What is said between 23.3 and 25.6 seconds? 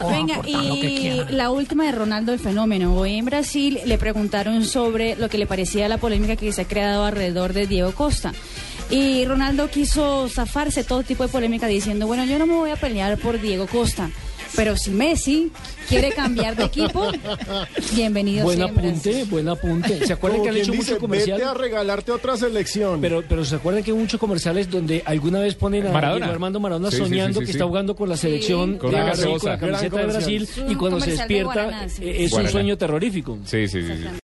se acuerdan que hay muchos comerciales donde alguna vez